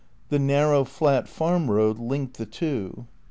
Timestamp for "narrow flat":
0.39-1.27